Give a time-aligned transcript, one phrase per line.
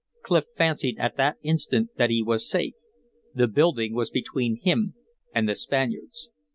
[0.23, 2.73] Clif fancied at that instant that he was safe.
[3.35, 4.95] The building was between him
[5.31, 6.31] and the Spaniards.